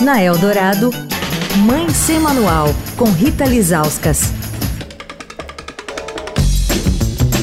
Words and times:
Na 0.00 0.20
Eldorado, 0.20 0.90
Mãe 1.64 1.88
Sem 1.88 2.18
Manual, 2.18 2.66
com 2.96 3.04
Rita 3.04 3.44
Lizauskas. 3.44 4.32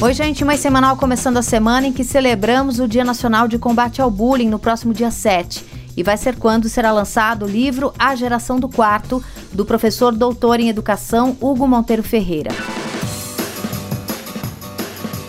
Oi, 0.00 0.12
gente, 0.12 0.44
Mãe 0.44 0.58
Semanal 0.58 0.98
começando 0.98 1.38
a 1.38 1.42
semana 1.42 1.86
em 1.86 1.92
que 1.92 2.04
celebramos 2.04 2.78
o 2.78 2.86
Dia 2.86 3.04
Nacional 3.04 3.48
de 3.48 3.58
Combate 3.58 4.02
ao 4.02 4.10
Bullying 4.10 4.50
no 4.50 4.58
próximo 4.58 4.92
dia 4.92 5.10
7. 5.10 5.64
E 5.96 6.02
vai 6.02 6.18
ser 6.18 6.36
quando 6.36 6.68
será 6.68 6.92
lançado 6.92 7.46
o 7.46 7.48
livro 7.48 7.92
A 7.98 8.14
Geração 8.14 8.60
do 8.60 8.68
Quarto, 8.68 9.24
do 9.50 9.64
professor 9.64 10.12
doutor 10.12 10.60
em 10.60 10.68
educação 10.68 11.36
Hugo 11.40 11.66
Monteiro 11.66 12.02
Ferreira. 12.02 12.50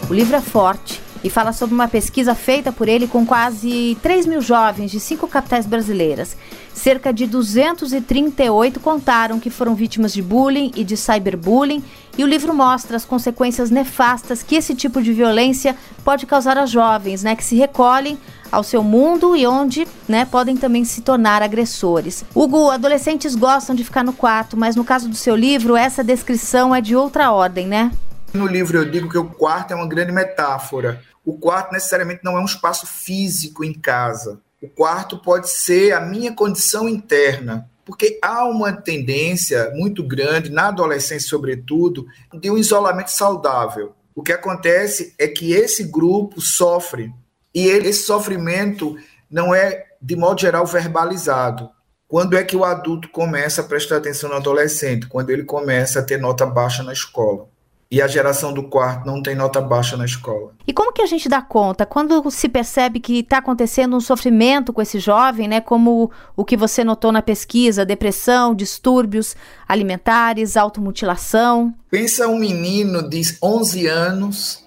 O 0.09 0.13
livro 0.13 0.35
é 0.35 0.41
forte 0.41 0.92
e 1.23 1.29
fala 1.29 1.53
sobre 1.53 1.73
uma 1.73 1.87
pesquisa 1.87 2.35
feita 2.35 2.71
por 2.71 2.89
ele 2.89 3.07
com 3.07 3.25
quase 3.25 3.97
3 4.01 4.25
mil 4.25 4.41
jovens 4.41 4.91
de 4.91 4.99
cinco 4.99 5.27
capitais 5.27 5.65
brasileiras. 5.65 6.35
Cerca 6.73 7.13
de 7.13 7.25
238 7.27 8.79
contaram 8.79 9.39
que 9.39 9.49
foram 9.49 9.75
vítimas 9.75 10.11
de 10.11 10.21
bullying 10.21 10.71
e 10.75 10.83
de 10.83 10.97
cyberbullying, 10.97 11.83
e 12.17 12.23
o 12.23 12.27
livro 12.27 12.53
mostra 12.53 12.97
as 12.97 13.05
consequências 13.05 13.69
nefastas 13.69 14.43
que 14.43 14.55
esse 14.55 14.75
tipo 14.75 15.01
de 15.01 15.13
violência 15.13 15.75
pode 16.03 16.25
causar 16.25 16.57
a 16.57 16.65
jovens, 16.65 17.23
né, 17.23 17.35
que 17.35 17.43
se 17.43 17.55
recolhem 17.55 18.17
ao 18.51 18.63
seu 18.63 18.83
mundo 18.83 19.35
e 19.35 19.47
onde, 19.47 19.87
né, 20.07 20.25
podem 20.25 20.55
também 20.55 20.83
se 20.85 21.01
tornar 21.01 21.41
agressores. 21.41 22.23
Hugo, 22.35 22.69
adolescentes 22.69 23.33
gostam 23.33 23.75
de 23.75 23.83
ficar 23.83 24.03
no 24.03 24.13
quarto, 24.13 24.55
mas 24.55 24.75
no 24.75 24.83
caso 24.83 25.09
do 25.09 25.15
seu 25.15 25.35
livro, 25.35 25.75
essa 25.75 26.03
descrição 26.03 26.73
é 26.73 26.81
de 26.81 26.95
outra 26.95 27.31
ordem, 27.31 27.65
né? 27.65 27.91
No 28.33 28.47
livro 28.47 28.77
eu 28.77 28.89
digo 28.89 29.09
que 29.09 29.17
o 29.17 29.29
quarto 29.29 29.71
é 29.71 29.75
uma 29.75 29.87
grande 29.87 30.11
metáfora 30.11 31.01
o 31.25 31.37
quarto 31.37 31.71
necessariamente 31.71 32.21
não 32.23 32.37
é 32.37 32.41
um 32.41 32.45
espaço 32.45 32.85
físico 32.85 33.63
em 33.63 33.73
casa. 33.73 34.41
O 34.61 34.67
quarto 34.67 35.17
pode 35.17 35.49
ser 35.49 35.93
a 35.93 36.01
minha 36.01 36.33
condição 36.33 36.87
interna, 36.87 37.69
porque 37.85 38.19
há 38.21 38.45
uma 38.45 38.73
tendência 38.73 39.71
muito 39.73 40.05
grande, 40.05 40.51
na 40.51 40.67
adolescência 40.67 41.29
sobretudo, 41.29 42.05
de 42.33 42.49
um 42.49 42.57
isolamento 42.57 43.11
saudável. 43.11 43.93
O 44.15 44.21
que 44.21 44.33
acontece 44.33 45.13
é 45.17 45.27
que 45.27 45.53
esse 45.53 45.85
grupo 45.85 46.41
sofre, 46.41 47.13
e 47.53 47.67
esse 47.67 48.03
sofrimento 48.03 48.97
não 49.29 49.53
é, 49.53 49.85
de 50.01 50.15
modo 50.15 50.41
geral, 50.41 50.65
verbalizado. 50.65 51.69
Quando 52.07 52.37
é 52.37 52.43
que 52.43 52.55
o 52.55 52.65
adulto 52.65 53.09
começa 53.09 53.61
a 53.61 53.63
prestar 53.63 53.97
atenção 53.97 54.29
no 54.29 54.35
adolescente? 54.35 55.07
Quando 55.07 55.29
ele 55.29 55.43
começa 55.43 55.99
a 55.99 56.03
ter 56.03 56.19
nota 56.19 56.45
baixa 56.45 56.83
na 56.83 56.93
escola 56.93 57.47
e 57.93 58.01
a 58.01 58.07
geração 58.07 58.51
do 58.51 58.63
quarto 58.63 59.05
não 59.05 59.21
tem 59.21 59.35
nota 59.35 59.61
baixa 59.61 59.95
na 59.95 60.03
escola. 60.03 60.51
E 60.65 60.73
como 60.73 60.91
que 60.91 61.03
a 61.03 61.05
gente 61.05 61.29
dá 61.29 61.43
conta 61.43 61.85
quando 61.85 62.27
se 62.31 62.49
percebe 62.49 62.99
que 62.99 63.19
está 63.19 63.37
acontecendo 63.37 63.95
um 63.95 63.99
sofrimento 63.99 64.73
com 64.73 64.81
esse 64.81 64.97
jovem, 64.97 65.47
né? 65.47 65.61
Como 65.61 66.09
o 66.35 66.43
que 66.43 66.57
você 66.57 66.83
notou 66.83 67.11
na 67.11 67.21
pesquisa, 67.21 67.85
depressão, 67.85 68.55
distúrbios 68.55 69.35
alimentares, 69.67 70.57
automutilação? 70.57 71.71
Pensa 71.91 72.27
um 72.27 72.39
menino 72.39 73.07
de 73.07 73.21
11 73.39 73.85
anos 73.85 74.62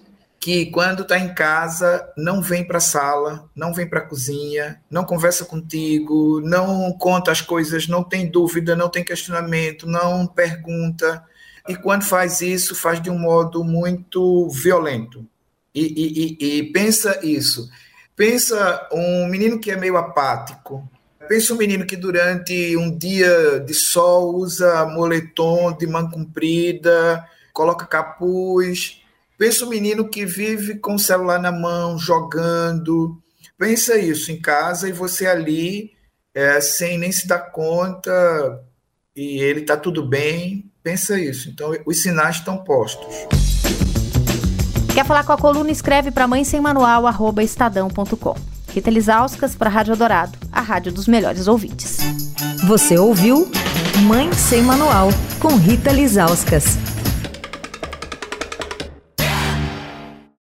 que 0.47 0.66
quando 0.66 1.02
está 1.02 1.19
em 1.19 1.34
casa 1.34 2.08
não 2.16 2.41
vem 2.41 2.64
para 2.64 2.78
a 2.78 2.80
sala, 2.80 3.50
não 3.52 3.75
vem 3.75 3.84
para 3.84 3.98
a 3.98 4.06
cozinha, 4.06 4.80
não 4.89 5.02
conversa 5.02 5.44
contigo, 5.44 6.41
não 6.41 6.92
conta 6.92 7.33
as 7.33 7.41
coisas, 7.41 7.89
não 7.89 8.05
tem 8.05 8.30
dúvida, 8.30 8.77
não 8.77 8.89
tem 8.89 9.02
questionamento, 9.02 9.89
não 9.89 10.24
pergunta 10.24 11.24
e 11.69 11.74
quando 11.74 12.05
faz 12.05 12.42
isso, 12.42 12.77
faz 12.77 13.02
de 13.02 13.11
um 13.11 13.19
modo 13.19 13.64
muito 13.64 14.48
violento. 14.50 15.27
E, 15.74 15.83
e, 15.83 16.36
e, 16.39 16.58
e 16.58 16.72
pensa 16.72 17.19
isso. 17.27 17.69
Pensa 18.14 18.89
um 18.92 19.27
menino 19.27 19.58
que 19.58 19.72
é 19.72 19.77
meio 19.77 19.97
apático. 19.97 20.89
Pensa 21.28 21.55
um 21.55 21.56
menino 21.56 21.84
que 21.84 21.97
durante 21.97 22.77
um 22.77 22.97
dia 22.97 23.58
de 23.67 23.74
sol 23.74 24.36
usa 24.36 24.86
moletom 24.86 25.77
de 25.77 25.89
mão 25.89 26.08
comprida, 26.08 27.27
coloca 27.52 27.84
capuz. 27.84 29.02
Pensa 29.39 29.64
um 29.64 29.69
menino 29.69 30.08
que 30.08 30.24
vive 30.24 30.79
com 30.79 30.95
o 30.95 30.98
celular 30.98 31.39
na 31.39 31.52
mão, 31.52 31.98
jogando. 31.98 33.20
Pensa 33.58 33.98
isso 33.98 34.33
em 34.33 34.41
casa 34.41 34.89
e 34.89 34.92
você 34.92 35.27
ali, 35.27 35.92
é, 36.35 36.61
sem 36.61 36.98
nem 36.98 37.13
se 37.13 37.27
dar 37.27 37.51
conta, 37.51 38.11
e 39.14 39.39
ele 39.41 39.61
está 39.61 39.77
tudo 39.77 40.07
bem, 40.07 40.70
pensa 40.83 41.19
isso. 41.19 41.48
Então, 41.48 41.73
os 41.86 42.02
sinais 42.02 42.36
estão 42.36 42.58
postos. 42.58 43.27
Quer 44.92 45.05
falar 45.05 45.24
com 45.24 45.33
a 45.33 45.39
coluna? 45.39 45.70
Escreve 45.70 46.11
para 46.11 46.27
mãe 46.27 46.45
sem 46.45 46.61
manual, 46.61 47.07
arroba 47.07 47.42
estadão.com. 47.42 48.36
Rita 48.68 48.91
Lisauskas 48.91 49.55
para 49.55 49.70
a 49.70 49.73
Rádio 49.73 49.97
Dourado, 49.97 50.36
a 50.53 50.61
rádio 50.61 50.92
dos 50.92 51.07
melhores 51.07 51.48
ouvintes. 51.48 51.98
Você 52.67 52.98
ouviu 52.98 53.51
Mãe 54.07 54.30
Sem 54.35 54.63
Manual, 54.63 55.08
com 55.41 55.57
Rita 55.57 55.92
Lisauskas. 55.92 56.95